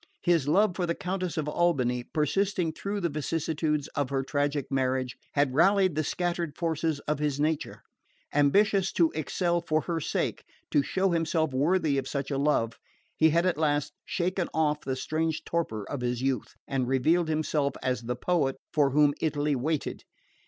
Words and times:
His 0.23 0.47
love 0.47 0.75
for 0.75 0.87
the 0.87 0.95
Countess 0.95 1.37
of 1.37 1.47
Albany, 1.47 2.03
persisting 2.11 2.73
through 2.73 3.01
the 3.01 3.09
vicissitudes 3.09 3.87
of 3.89 4.09
her 4.09 4.23
tragic 4.23 4.71
marriage, 4.71 5.15
had 5.33 5.53
rallied 5.53 5.93
the 5.93 6.03
scattered 6.03 6.57
forces 6.57 6.99
of 7.01 7.19
his 7.19 7.39
nature. 7.39 7.83
Ambitious 8.33 8.91
to 8.93 9.11
excel 9.11 9.61
for 9.61 9.81
her 9.81 9.99
sake, 9.99 10.43
to 10.71 10.81
show 10.81 11.09
himself 11.11 11.53
worthy 11.53 11.99
of 11.99 12.07
such 12.07 12.31
a 12.31 12.39
love, 12.39 12.79
he 13.15 13.29
had 13.29 13.45
at 13.45 13.59
last 13.59 13.93
shaken 14.03 14.49
off 14.55 14.81
the 14.81 14.95
strange 14.95 15.43
torpor 15.43 15.87
of 15.87 16.01
his 16.01 16.19
youth, 16.19 16.55
and 16.67 16.87
revealed 16.87 17.29
himself 17.29 17.73
as 17.83 18.01
the 18.01 18.15
poet 18.15 18.55
for 18.73 18.89
whom 18.89 19.13
Italy 19.21 19.55
waited. 19.55 20.03